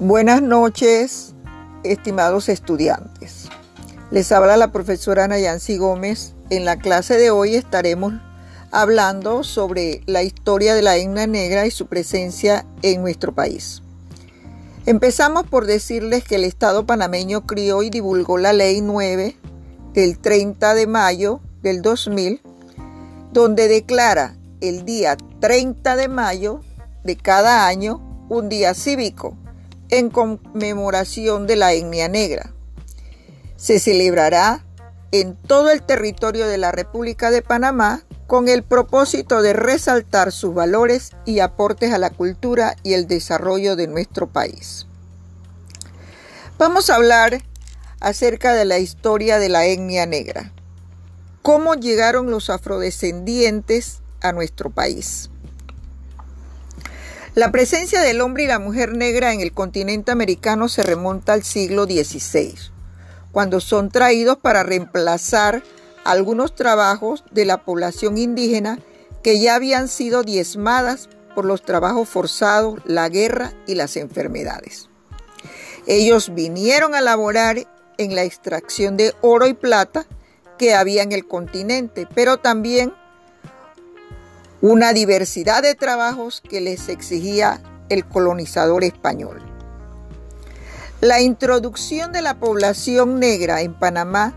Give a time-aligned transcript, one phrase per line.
[0.00, 1.34] Buenas noches,
[1.84, 3.44] estimados estudiantes.
[4.10, 6.34] Les habla la profesora Nayansi Gómez.
[6.50, 8.12] En la clase de hoy estaremos
[8.72, 13.82] hablando sobre la historia de la etnia negra y su presencia en nuestro país.
[14.84, 19.36] Empezamos por decirles que el Estado panameño crió y divulgó la Ley 9
[19.92, 22.42] del 30 de mayo del 2000,
[23.32, 26.62] donde declara el día 30 de mayo
[27.04, 29.36] de cada año un día cívico
[29.90, 32.52] en conmemoración de la etnia negra.
[33.56, 34.64] Se celebrará
[35.12, 40.54] en todo el territorio de la República de Panamá con el propósito de resaltar sus
[40.54, 44.86] valores y aportes a la cultura y el desarrollo de nuestro país.
[46.58, 47.42] Vamos a hablar
[48.00, 50.52] acerca de la historia de la etnia negra.
[51.42, 55.30] ¿Cómo llegaron los afrodescendientes a nuestro país?
[57.34, 61.42] La presencia del hombre y la mujer negra en el continente americano se remonta al
[61.42, 62.54] siglo XVI,
[63.32, 65.64] cuando son traídos para reemplazar
[66.04, 68.78] algunos trabajos de la población indígena
[69.24, 74.88] que ya habían sido diezmadas por los trabajos forzados, la guerra y las enfermedades.
[75.88, 77.66] Ellos vinieron a laborar
[77.98, 80.06] en la extracción de oro y plata
[80.56, 82.92] que había en el continente, pero también
[84.66, 89.42] una diversidad de trabajos que les exigía el colonizador español.
[91.02, 94.32] La introducción de la población negra en Panamá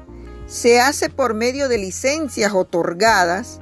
[0.46, 3.60] se hace por medio de licencias otorgadas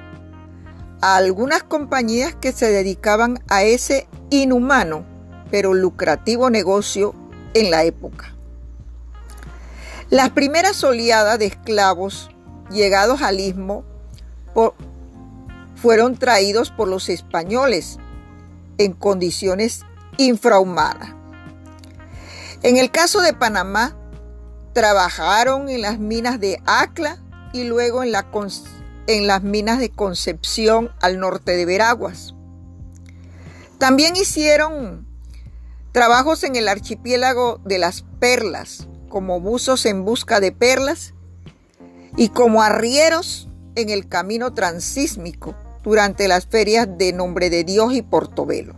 [1.00, 5.06] a algunas compañías que se dedicaban a ese inhumano
[5.52, 7.14] pero lucrativo negocio
[7.54, 8.34] en la época.
[10.10, 12.28] Las primeras oleadas de esclavos
[12.72, 13.84] llegados al istmo
[14.52, 14.74] por,
[15.76, 17.98] fueron traídos por los españoles
[18.78, 19.84] en condiciones
[20.16, 21.14] infrahumanas.
[22.62, 23.96] En el caso de Panamá,
[24.72, 27.18] trabajaron en las minas de Acla
[27.52, 28.26] y luego en, la,
[29.06, 32.34] en las minas de Concepción al norte de Veraguas.
[33.78, 35.06] También hicieron
[35.92, 41.14] trabajos en el archipiélago de las Perlas, como buzos en busca de perlas
[42.16, 45.54] y como arrieros en el camino transísmico
[45.86, 48.74] durante las ferias de Nombre de Dios y Portobelo.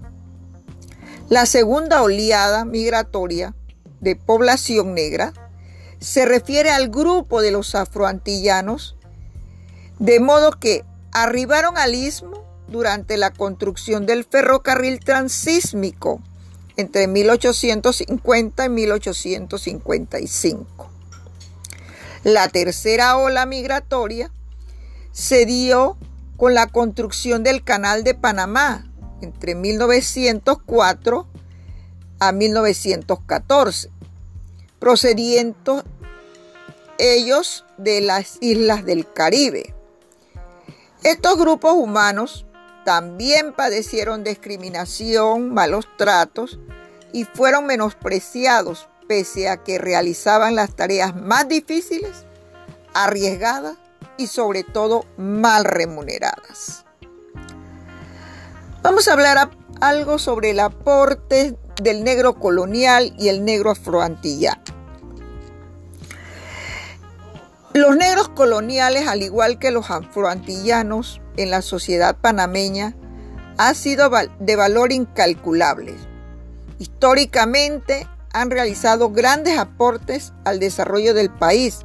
[1.30, 3.54] La segunda oleada migratoria
[4.00, 5.32] de población negra
[6.00, 8.94] se refiere al grupo de los afroantillanos,
[9.98, 16.20] de modo que arribaron al istmo durante la construcción del ferrocarril transísmico
[16.76, 20.90] entre 1850 y 1855.
[22.24, 24.30] La tercera ola migratoria
[25.12, 25.96] se dio
[26.38, 28.86] con la construcción del Canal de Panamá
[29.20, 31.26] entre 1904
[32.20, 33.90] a 1914,
[34.78, 35.82] procediendo
[36.98, 39.74] ellos de las islas del Caribe.
[41.02, 42.46] Estos grupos humanos
[42.84, 46.60] también padecieron discriminación, malos tratos
[47.12, 52.26] y fueron menospreciados pese a que realizaban las tareas más difíciles,
[52.94, 53.76] arriesgadas
[54.18, 56.84] y sobre todo mal remuneradas.
[58.82, 64.62] Vamos a hablar algo sobre el aporte del negro colonial y el negro afroantillano.
[67.74, 72.96] Los negros coloniales, al igual que los afroantillanos en la sociedad panameña,
[73.56, 75.94] han sido de valor incalculable.
[76.78, 81.84] Históricamente han realizado grandes aportes al desarrollo del país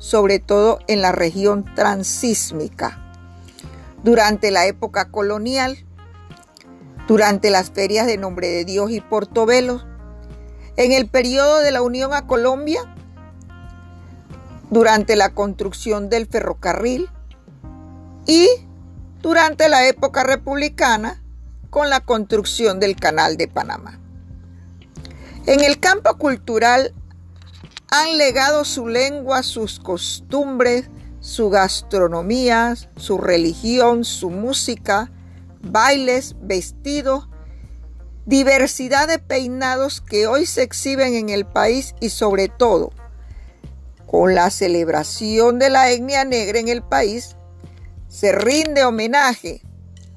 [0.00, 2.98] sobre todo en la región transísmica.
[4.02, 5.78] Durante la época colonial,
[7.06, 9.82] durante las ferias de Nombre de Dios y Portobelo,
[10.76, 12.80] en el periodo de la Unión a Colombia,
[14.70, 17.08] durante la construcción del ferrocarril
[18.26, 18.48] y
[19.20, 21.22] durante la época republicana
[21.68, 24.00] con la construcción del Canal de Panamá.
[25.46, 26.94] En el campo cultural
[27.90, 30.88] han legado su lengua, sus costumbres,
[31.20, 35.10] su gastronomía, su religión, su música,
[35.60, 37.28] bailes, vestidos,
[38.26, 42.92] diversidad de peinados que hoy se exhiben en el país y sobre todo
[44.06, 47.36] con la celebración de la etnia negra en el país,
[48.08, 49.62] se rinde homenaje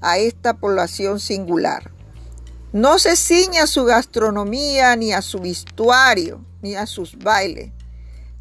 [0.01, 1.92] a esta población singular.
[2.73, 7.71] No se ciña a su gastronomía ni a su vestuario, ni a sus bailes.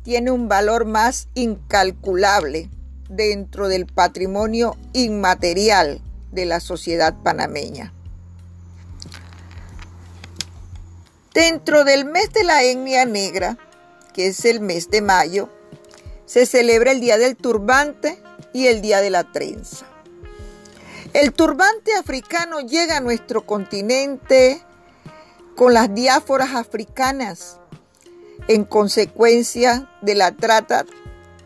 [0.05, 2.71] Tiene un valor más incalculable
[3.11, 6.01] dentro del patrimonio inmaterial
[6.31, 7.93] de la sociedad panameña.
[11.35, 13.59] Dentro del mes de la etnia negra,
[14.15, 15.51] que es el mes de mayo,
[16.25, 18.23] se celebra el Día del Turbante
[18.55, 19.92] y el Día de la Trenza.
[21.15, 24.63] El turbante africano llega a nuestro continente
[25.57, 27.59] con las diáforas africanas
[28.49, 30.87] en consecuencia de la trata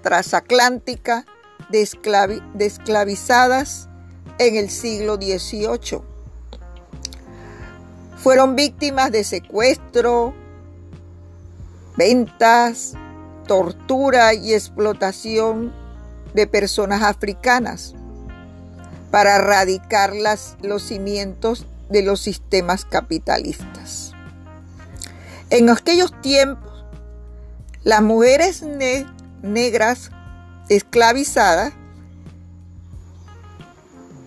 [0.03, 1.27] transatlántica
[1.71, 1.83] de,
[2.61, 3.89] esclavizadas
[4.39, 6.01] en el siglo XVIII.
[8.19, 10.33] Fueron víctimas de secuestro,
[11.97, 12.93] ventas,
[13.49, 15.75] tortura y explotación
[16.35, 17.97] de personas africanas
[19.17, 20.13] para erradicar
[20.61, 24.13] los cimientos de los sistemas capitalistas.
[25.49, 26.85] En aquellos tiempos,
[27.83, 28.63] las mujeres
[29.41, 30.11] negras
[30.69, 31.73] esclavizadas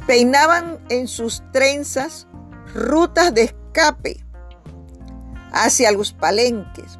[0.07, 2.25] peinaban en sus trenzas
[2.73, 4.25] rutas de escape
[5.51, 6.97] hacia los palenques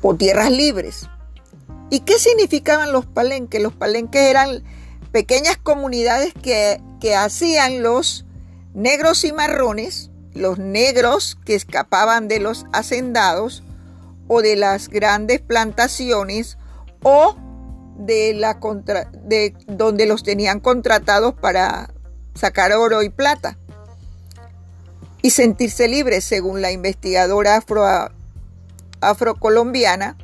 [0.00, 1.06] o tierras libres.
[1.90, 3.60] ¿Y qué significaban los palenques?
[3.62, 4.62] Los palenques eran
[5.12, 8.24] pequeñas comunidades que, que hacían los
[8.74, 13.62] negros y marrones, los negros que escapaban de los hacendados
[14.28, 16.56] o de las grandes plantaciones
[17.02, 17.36] o
[17.98, 21.92] de, la contra, de donde los tenían contratados para
[22.34, 23.58] sacar oro y plata
[25.20, 27.84] y sentirse libres, según la investigadora afro,
[29.00, 30.16] afrocolombiana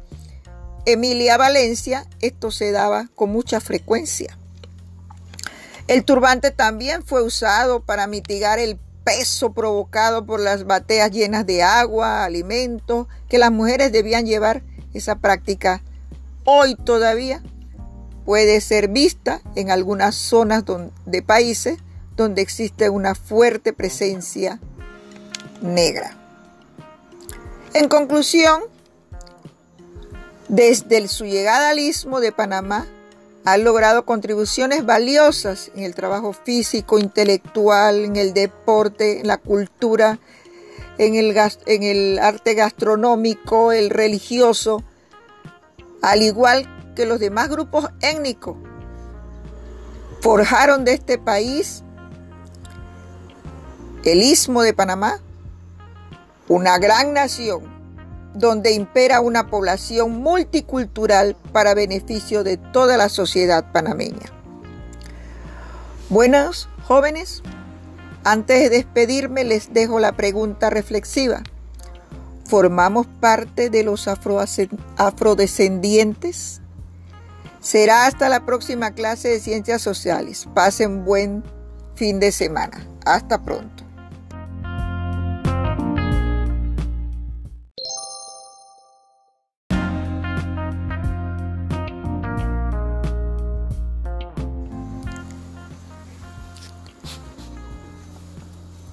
[0.87, 4.38] Emilia Valencia, esto se daba con mucha frecuencia.
[5.89, 11.63] El turbante también fue usado para mitigar el peso provocado por las bateas llenas de
[11.63, 14.63] agua, alimentos, que las mujeres debían llevar.
[14.93, 15.83] Esa práctica
[16.45, 17.43] hoy todavía
[18.27, 20.65] puede ser vista en algunas zonas
[21.07, 21.79] de países
[22.17, 24.61] donde existe una fuerte presencia
[25.63, 26.19] negra.
[27.73, 28.61] En conclusión,
[30.49, 32.87] desde su llegada al istmo de Panamá,
[33.53, 40.19] ha logrado contribuciones valiosas en el trabajo físico, intelectual, en el deporte, en la cultura,
[40.99, 41.35] en el,
[41.65, 44.83] en el arte gastronómico, el religioso,
[46.03, 48.59] al igual que los demás grupos étnicos.
[50.21, 51.83] Forjaron de este país
[54.05, 55.21] el istmo de Panamá,
[56.49, 57.78] una gran nación
[58.39, 64.33] donde impera una población multicultural para beneficio de toda la sociedad panameña.
[66.09, 67.43] Buenos jóvenes,
[68.25, 71.43] antes de despedirme les dejo la pregunta reflexiva.
[72.45, 76.63] ¿Formamos parte de los afrodescendientes?
[77.61, 80.49] Será hasta la próxima clase de ciencias sociales.
[80.55, 81.43] Pasen buen
[81.95, 82.87] fin de semana.
[83.05, 83.88] Hasta pronto.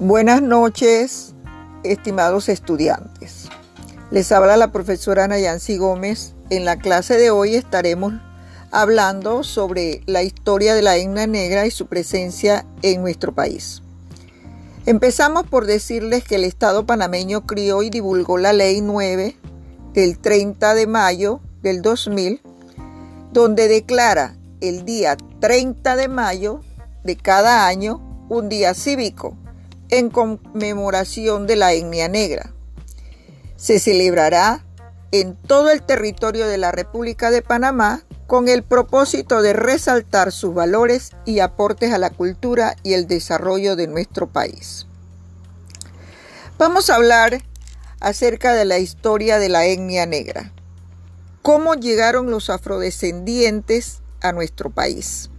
[0.08, 1.34] Buenas noches,
[1.84, 3.50] estimados estudiantes.
[4.12, 6.36] Les habla la profesora Nayansi Gómez.
[6.52, 8.14] En la clase de hoy estaremos
[8.70, 13.82] hablando sobre la historia de la etnia negra y su presencia en nuestro país.
[14.86, 19.36] Empezamos por decirles que el Estado panameño crió y divulgó la Ley 9
[19.96, 22.44] del 30 de mayo del 2000,
[23.34, 26.62] donde declara el día 30 de mayo
[27.04, 29.36] de cada año un día cívico
[29.96, 32.54] en conmemoración de la etnia negra.
[33.56, 34.66] Se celebrará
[35.12, 40.54] en todo el territorio de la República de Panamá con el propósito de resaltar sus
[40.54, 44.88] valores y aportes a la cultura y el desarrollo de nuestro país.
[46.58, 47.42] Vamos a hablar
[48.00, 50.52] acerca de la historia de la etnia negra.
[51.42, 55.30] ¿Cómo llegaron los afrodescendientes a nuestro país?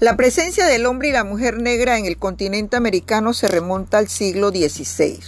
[0.00, 4.08] La presencia del hombre y la mujer negra en el continente americano se remonta al
[4.08, 5.20] siglo XVI,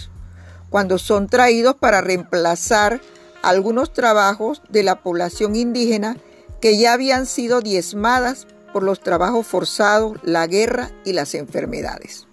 [0.71, 2.99] cuando son traídos para reemplazar
[3.43, 6.17] algunos trabajos de la población indígena
[6.59, 12.25] que ya habían sido diezmadas por los trabajos forzados, la guerra y las enfermedades.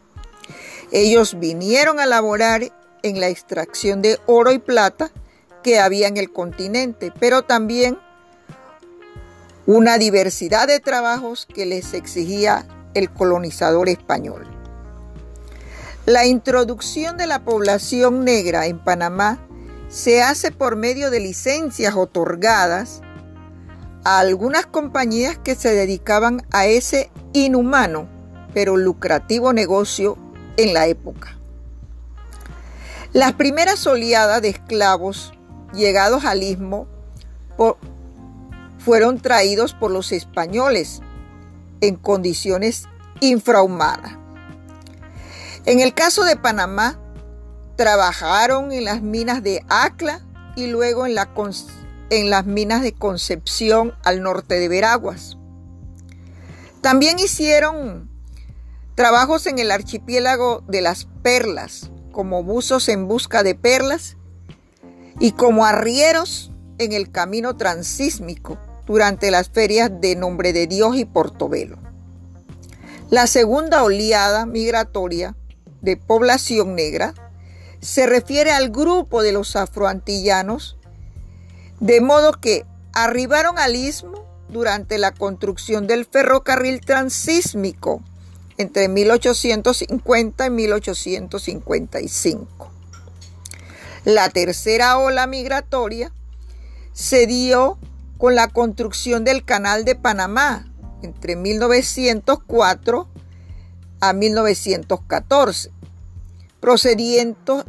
[0.92, 5.10] Ellos vinieron a laborar en la extracción de oro y plata
[5.62, 7.98] que había en el continente, pero también
[9.66, 14.46] una diversidad de trabajos que les exigía el colonizador español.
[16.06, 19.38] La introducción de la población negra en Panamá
[19.88, 23.02] se hace por medio de licencias otorgadas
[24.04, 28.20] a algunas compañías que se dedicaban a ese inhumano
[28.52, 30.16] pero lucrativo negocio
[30.56, 31.36] en la época.
[33.12, 35.32] Las primeras oleadas de esclavos
[35.72, 36.86] llegados al istmo
[38.80, 41.00] fueron traídos por los españoles
[41.80, 42.88] en condiciones
[43.20, 44.16] infrahumanas.
[45.66, 46.98] En el caso de Panamá,
[47.76, 50.20] trabajaron en las minas de Acla
[50.56, 51.30] y luego en, la,
[52.10, 55.36] en las minas de Concepción al norte de Veraguas.
[56.80, 58.10] También hicieron
[58.94, 64.16] trabajos en el archipiélago de las Perlas, como buzos en busca de perlas
[65.18, 71.04] y como arrieros en el camino transísmico durante las ferias de Nombre de Dios y
[71.04, 71.78] Portobelo.
[73.10, 75.34] La segunda oleada migratoria
[75.80, 77.14] de población negra
[77.80, 80.76] se refiere al grupo de los afroantillanos,
[81.80, 88.02] de modo que arribaron al istmo durante la construcción del ferrocarril transísmico
[88.58, 92.70] entre 1850 y 1855.
[94.04, 96.12] La tercera ola migratoria
[96.92, 97.78] se dio
[98.20, 100.70] con la construcción del Canal de Panamá
[101.02, 103.08] entre 1904
[103.98, 105.70] a 1914,
[106.60, 107.64] procediendo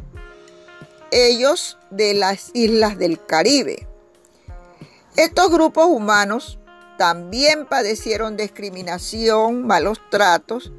[1.10, 3.88] ellos de las islas del Caribe.
[5.16, 6.58] Estos grupos humanos
[6.98, 10.70] también padecieron discriminación, malos tratos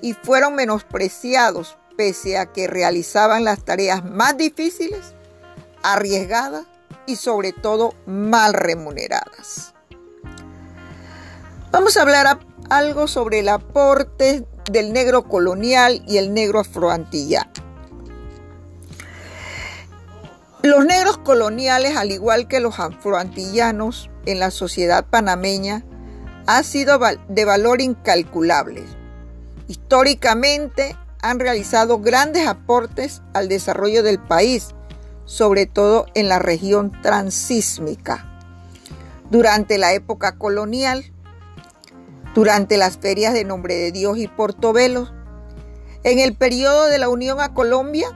[0.00, 5.14] y fueron menospreciados pese a que realizaban las tareas más difíciles,
[5.82, 6.66] arriesgadas
[7.08, 9.74] y sobre todo mal remuneradas.
[11.72, 12.38] Vamos a hablar
[12.70, 17.50] algo sobre el aporte del negro colonial y el negro afroantillano.
[20.62, 25.84] Los negros coloniales, al igual que los afroantillanos en la sociedad panameña,
[26.46, 26.98] han sido
[27.28, 28.84] de valor incalculable.
[29.66, 34.74] Históricamente han realizado grandes aportes al desarrollo del país,
[35.28, 38.24] sobre todo en la región transísmica.
[39.30, 41.04] Durante la época colonial,
[42.34, 45.10] durante las ferias de Nombre de Dios y Portobelo,
[46.02, 48.08] en el periodo de la Unión a Colombia,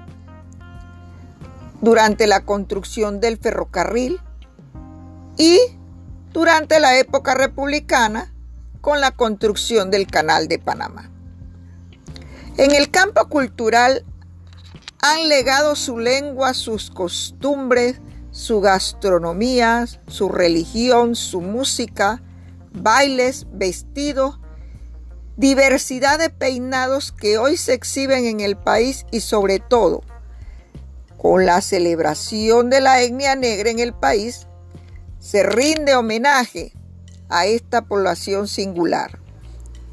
[1.83, 4.19] durante la construcción del ferrocarril
[5.37, 5.59] y
[6.33, 8.33] durante la época republicana
[8.81, 11.11] con la construcción del Canal de Panamá.
[12.57, 14.07] En el campo cultural
[15.05, 22.23] han legado su lengua, sus costumbres, su gastronomía, su religión, su música,
[22.73, 24.39] bailes, vestidos,
[25.37, 30.03] diversidad de peinados que hoy se exhiben en el país y sobre todo
[31.17, 34.47] con la celebración de la etnia negra en el país,
[35.19, 36.73] se rinde homenaje
[37.29, 39.19] a esta población singular.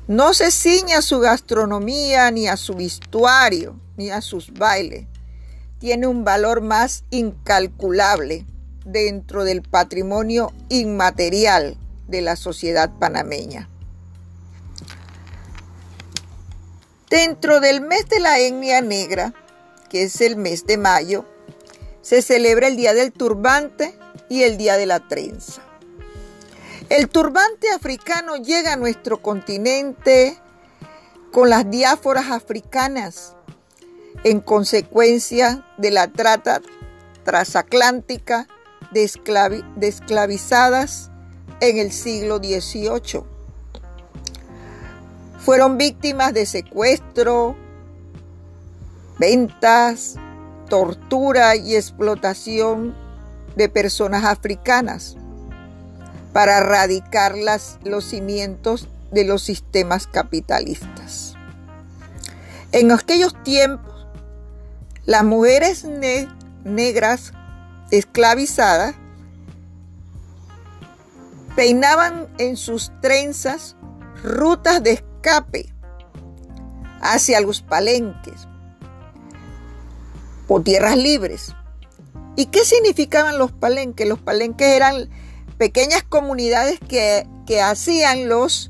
[0.08, 5.08] No se ciña a su gastronomía, ni a su vestuario, ni a sus bailes.
[5.78, 8.46] Tiene un valor más incalculable
[8.86, 11.78] dentro del patrimonio inmaterial
[12.08, 13.70] de la sociedad panameña.
[17.10, 19.34] Dentro del mes de la etnia negra,
[19.90, 21.26] que es el mes de mayo,
[22.02, 23.94] se celebra el Día del Turbante
[24.30, 25.62] y el Día de la Trenza.
[26.88, 30.38] El turbante africano llega a nuestro continente
[31.34, 33.36] con las diáforas africanas
[34.24, 36.62] en consecuencia de la trata
[37.24, 38.48] transatlántica
[38.92, 39.04] de,
[39.82, 41.12] esclavizadas
[41.62, 43.24] en el siglo XVIII.
[45.40, 47.56] Fueron víctimas de secuestro,
[49.18, 50.16] ventas,
[50.70, 52.96] tortura y explotación
[53.56, 55.16] de personas africanas
[56.34, 57.36] para erradicar
[57.84, 61.36] los cimientos de los sistemas capitalistas.
[62.72, 63.99] En aquellos tiempos,
[65.10, 65.88] las mujeres
[66.64, 67.34] negras
[67.90, 68.94] esclavizadas
[71.56, 73.76] peinaban en sus trenzas
[74.24, 75.74] rutas de escape
[77.02, 78.48] hacia los palenques
[80.48, 81.56] o tierras libres.
[82.36, 84.08] ¿Y qué significaban los palenques?
[84.08, 85.10] Los palenques eran
[85.58, 88.70] pequeñas comunidades que, que hacían los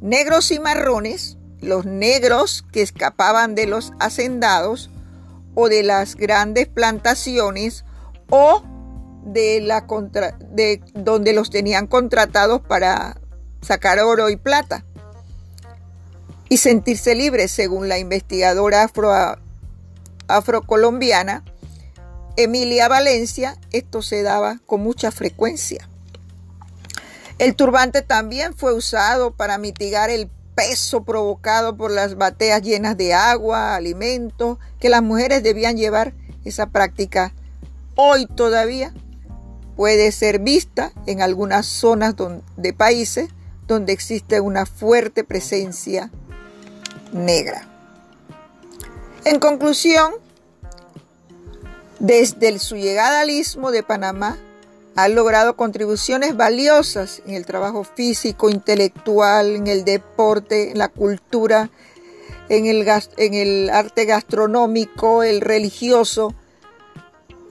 [0.00, 4.88] negros y marrones, los negros que escapaban de los hacendados
[5.54, 7.84] o de las grandes plantaciones
[8.30, 8.62] o
[9.24, 13.20] de, la contra, de donde los tenían contratados para
[13.62, 14.84] sacar oro y plata
[16.48, 19.12] y sentirse libres, según la investigadora afro,
[20.26, 21.44] afrocolombiana
[22.36, 25.88] Emilia Valencia, esto se daba con mucha frecuencia.
[27.38, 30.28] El turbante también fue usado para mitigar el
[30.60, 36.12] peso provocado por las bateas llenas de agua, alimentos que las mujeres debían llevar
[36.44, 37.32] Esa práctica
[37.96, 38.92] hoy todavía
[39.76, 42.14] puede ser vista en algunas zonas
[42.56, 43.30] de países
[43.66, 46.10] donde existe una fuerte presencia
[47.12, 47.66] negra.
[49.24, 50.12] En conclusión,
[51.98, 54.38] desde su llegada al istmo de Panamá,
[54.96, 61.70] ha logrado contribuciones valiosas en el trabajo físico, intelectual, en el deporte, en la cultura,
[62.48, 66.34] en el, en el arte gastronómico, el religioso,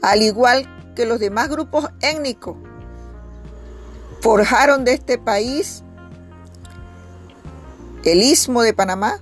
[0.01, 2.57] al igual que los demás grupos étnicos.
[4.21, 5.83] Forjaron de este país
[8.03, 9.21] el istmo de Panamá,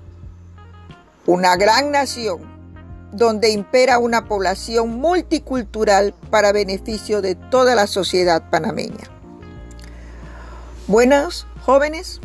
[1.27, 2.56] una gran nación
[3.11, 9.05] donde impera una población multicultural para beneficio de toda la sociedad panameña.
[10.87, 12.19] Buenos jóvenes,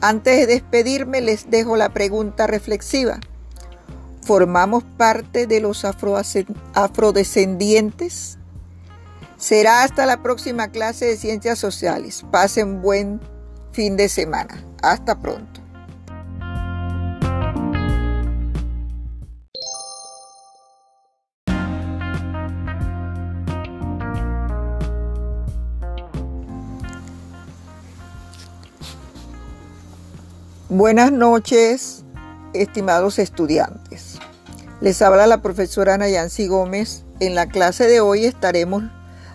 [0.00, 3.18] antes de despedirme les dejo la pregunta reflexiva.
[4.22, 8.38] ¿Formamos parte de los afrodescendientes?
[9.38, 12.24] Será hasta la próxima clase de ciencias sociales.
[12.30, 13.20] Pasen buen
[13.72, 14.62] fin de semana.
[14.82, 15.65] Hasta pronto.
[30.78, 32.04] Buenas noches,
[32.52, 34.18] estimados estudiantes.
[34.82, 37.06] Les habla la profesora Nayansi Gómez.
[37.18, 38.84] En la clase de hoy estaremos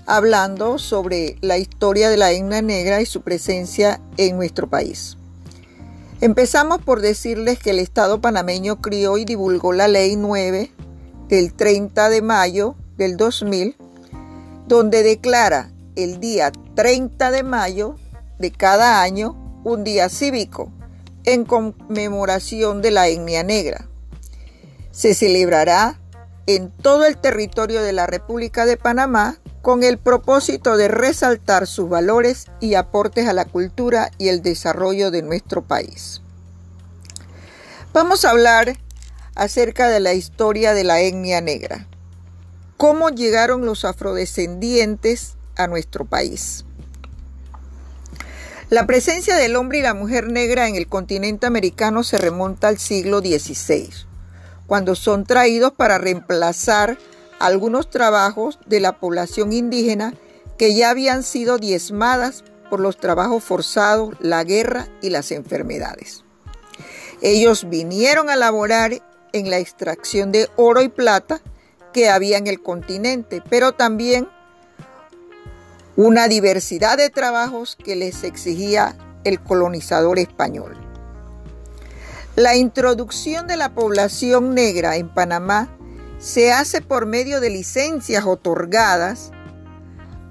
[0.06, 5.18] hablando sobre la historia de la etnia negra y su presencia en nuestro país.
[6.22, 10.72] Empezamos por decirles que el Estado panameño crió y divulgó la Ley 9
[11.28, 13.76] del 30 de mayo del 2000,
[14.68, 17.96] donde declara el día 30 de mayo
[18.38, 20.72] de cada año un día cívico
[21.26, 23.88] en conmemoración de la etnia negra.
[24.92, 26.00] Se celebrará
[26.48, 31.88] en todo el territorio de la República de Panamá con el propósito de resaltar sus
[31.88, 36.22] valores y aportes a la cultura y el desarrollo de nuestro país.
[37.94, 38.78] Vamos a hablar
[39.36, 41.88] acerca de la historia de la etnia negra.
[42.78, 46.66] ¿Cómo llegaron los afrodescendientes a nuestro país?
[48.72, 52.78] La presencia del hombre y la mujer negra en el continente americano se remonta al
[52.78, 53.90] siglo XVI,
[54.66, 56.98] cuando son traídos para reemplazar
[57.38, 60.14] algunos trabajos de la población indígena
[60.58, 66.24] que ya habían sido diezmadas por los trabajos forzados, la guerra y las enfermedades.
[67.22, 69.04] Ellos vinieron a laborar
[69.34, 71.42] en la extracción de oro y plata
[71.92, 74.30] que había en el continente, pero también
[76.04, 80.76] una diversidad de trabajos que les exigía el colonizador español.
[82.36, 85.70] La introducción de la población negra en Panamá
[86.18, 89.30] se hace por medio de licencias otorgadas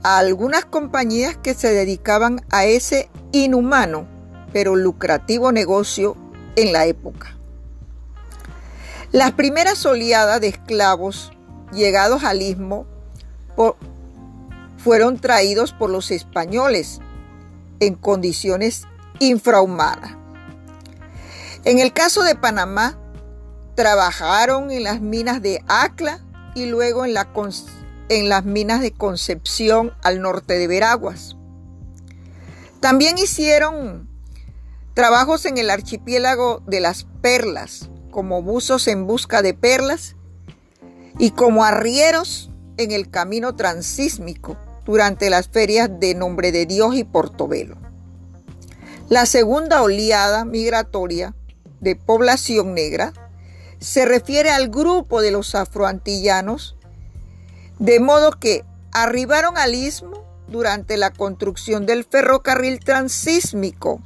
[0.02, 4.09] a algunas compañías que se dedicaban a ese inhumano
[4.52, 6.16] pero lucrativo negocio
[6.56, 7.37] en la época.
[9.12, 11.30] Las primeras oleadas de esclavos
[11.72, 12.87] llegados al istmo
[14.83, 17.01] fueron traídos por los españoles
[17.81, 18.87] en condiciones
[19.19, 20.16] infrahumanas.
[21.64, 22.99] En el caso de Panamá,
[23.75, 26.21] trabajaron en las minas de Acla
[26.55, 27.14] y luego en,
[28.29, 31.37] las minas de Concepción al norte de Veraguas.
[32.81, 34.09] También hicieron
[34.95, 40.16] trabajos en el archipiélago de las Perlas, como buzos en busca de perlas
[41.19, 44.57] y como arrieros en el camino transísmico
[44.90, 47.76] durante las ferias de Nombre de Dios y Portobelo.
[49.09, 51.33] La segunda oleada migratoria
[51.81, 53.12] de población negra
[53.79, 56.74] se refiere al grupo de los afroantillanos,
[57.79, 64.03] de modo que arribaron al istmo durante la construcción del ferrocarril transísmico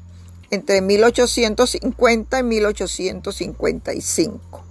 [0.50, 4.64] entre 1850 y 1855.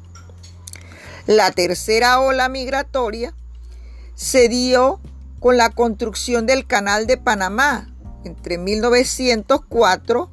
[1.25, 3.33] La tercera ola migratoria
[4.13, 5.01] se dio
[5.43, 10.31] con la construcción del Canal de Panamá entre 1904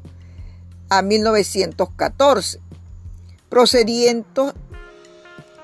[0.88, 2.60] a 1914,
[3.48, 4.54] procediendo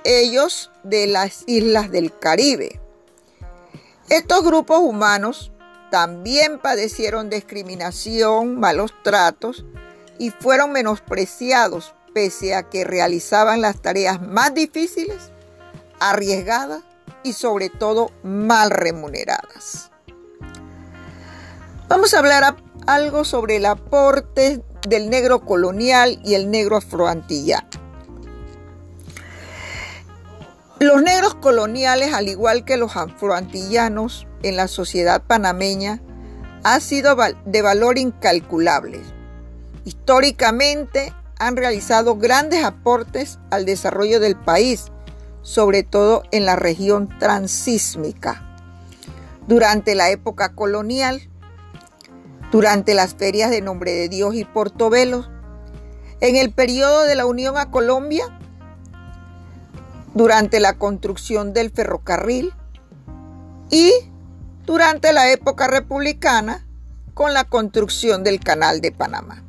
[0.02, 2.80] ellos de las islas del Caribe.
[4.08, 5.52] Estos grupos humanos
[5.92, 9.64] también padecieron discriminación, malos tratos
[10.18, 15.30] y fueron menospreciados pese a que realizaban las tareas más difíciles,
[16.00, 16.82] arriesgadas
[17.26, 19.90] y sobre todo mal remuneradas.
[21.88, 27.68] Vamos a hablar algo sobre el aporte del negro colonial y el negro afroantillano.
[30.78, 36.00] Los negros coloniales, al igual que los afroantillanos en la sociedad panameña,
[36.62, 39.00] han sido de valor incalculable.
[39.84, 44.92] Históricamente han realizado grandes aportes al desarrollo del país,
[45.46, 48.42] sobre todo en la región transísmica.
[49.46, 51.22] Durante la época colonial,
[52.50, 55.24] durante las ferias de Nombre de Dios y Portobelo,
[56.20, 58.24] en el periodo de la Unión a Colombia,
[60.14, 62.52] durante la construcción del ferrocarril
[63.70, 63.92] y
[64.64, 66.66] durante la época republicana
[67.14, 69.44] con la construcción del Canal de Panamá.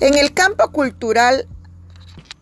[0.00, 1.46] En el campo cultural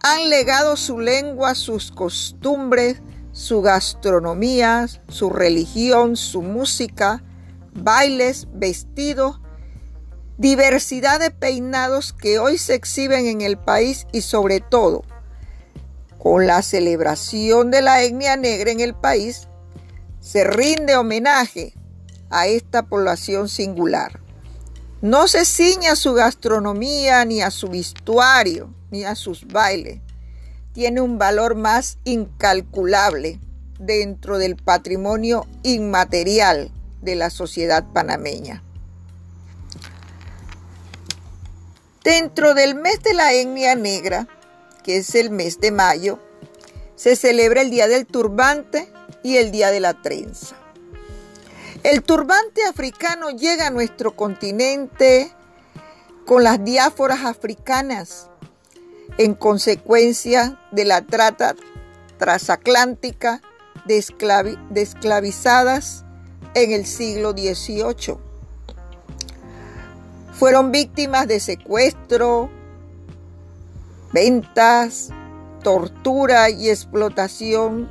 [0.06, 3.00] han legado su lengua, sus costumbres,
[3.32, 7.24] su gastronomía, su religión, su música,
[7.72, 9.40] bailes, vestidos,
[10.36, 15.04] diversidad de peinados que hoy se exhiben en el país y sobre todo
[16.18, 19.48] con la celebración de la etnia negra en el país,
[20.20, 21.72] se rinde homenaje
[22.28, 24.20] a esta población singular.
[25.00, 28.70] No se ciña a su gastronomía, ni a su vestuario,
[29.14, 30.00] sus bailes.
[30.72, 33.40] Tiene un valor más incalculable
[33.78, 36.70] dentro del patrimonio inmaterial
[37.02, 38.62] de la sociedad panameña.
[42.02, 44.28] Dentro del mes de la etnia negra,
[44.82, 46.20] que es el mes de mayo,
[46.96, 50.56] se celebra el Día del Turbante y el Día de la Trenza.
[51.82, 55.30] El turbante africano llega a nuestro continente
[56.24, 58.30] con las diáforas africanas
[59.18, 61.54] en consecuencia de la trata
[62.18, 63.40] transatlántica
[63.86, 63.98] de,
[64.74, 66.04] esclavizadas
[66.54, 68.16] en el siglo XVIII.
[70.32, 72.50] Fueron víctimas de secuestro,
[74.12, 75.10] ventas,
[75.62, 77.88] tortura y explotación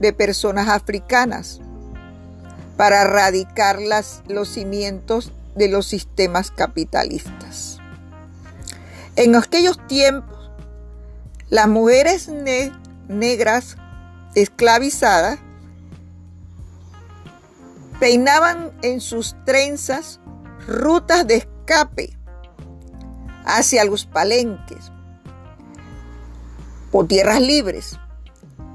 [0.00, 1.60] de personas africanas
[2.76, 3.78] para erradicar
[4.28, 7.78] los cimientos de los sistemas capitalistas.
[9.16, 10.33] En aquellos tiempos,
[11.54, 12.28] las mujeres
[13.06, 13.76] negras
[14.34, 15.38] esclavizadas
[18.00, 20.18] peinaban en sus trenzas
[20.66, 22.18] rutas de escape
[23.44, 24.90] hacia los palenques
[26.90, 28.00] o tierras libres.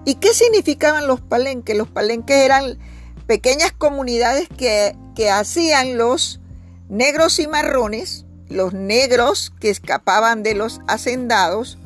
[0.05, 1.75] ¿Y qué significaban los palenques?
[1.75, 2.79] Los palenques eran
[3.27, 6.39] pequeñas comunidades que, que hacían los
[6.87, 11.77] negros y marrones, los negros que escapaban de los hacendados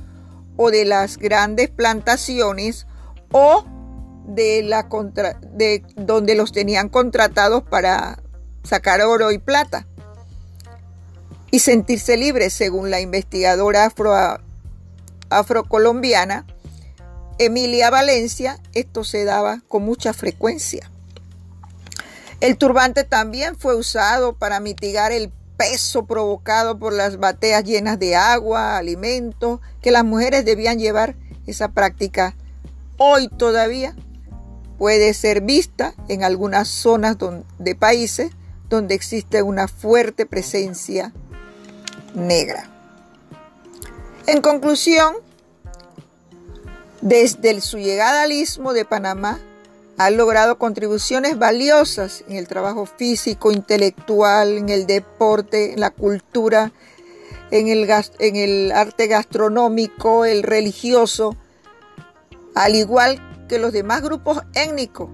[0.55, 2.87] o de las grandes plantaciones
[3.31, 3.65] o
[4.25, 8.21] de, la contra, de donde los tenían contratados para
[8.63, 9.87] sacar oro y plata
[11.51, 14.13] y sentirse libres, según la investigadora afro,
[15.29, 16.45] afrocolombiana
[17.39, 20.89] Emilia Valencia, esto se daba con mucha frecuencia.
[22.41, 28.15] El turbante también fue usado para mitigar el peso provocado por las bateas llenas de
[28.15, 31.15] agua, alimentos, que las mujeres debían llevar.
[31.45, 32.35] Esa práctica
[32.97, 33.95] hoy todavía
[34.77, 37.17] puede ser vista en algunas zonas
[37.59, 38.31] de países
[38.69, 41.13] donde existe una fuerte presencia
[42.15, 42.69] negra.
[44.25, 45.15] En conclusión,
[47.01, 49.39] desde su llegada al istmo de Panamá,
[49.97, 56.71] ha logrado contribuciones valiosas en el trabajo físico, intelectual, en el deporte, en la cultura,
[57.51, 57.87] en el,
[58.19, 61.35] en el arte gastronómico, el religioso,
[62.55, 65.09] al igual que los demás grupos étnicos.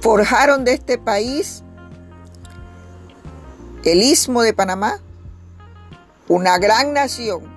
[0.00, 1.62] Forjaron de este país
[3.84, 5.00] el istmo de Panamá,
[6.28, 7.49] una gran nación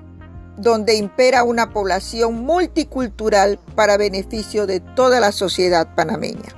[0.57, 6.53] donde impera una población multicultural para beneficio de toda la sociedad panameña.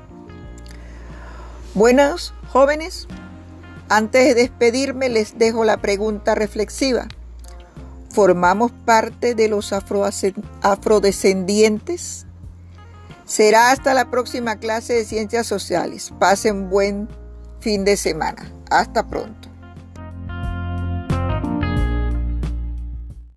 [1.73, 3.07] Buenos jóvenes,
[3.89, 7.07] antes de despedirme les dejo la pregunta reflexiva.
[8.09, 12.25] ¿Formamos parte de los afrodescendientes?
[13.25, 16.13] Será hasta la próxima clase de Ciencias Sociales.
[16.19, 17.09] Pasen buen
[17.59, 18.49] fin de semana.
[18.69, 19.49] Hasta pronto.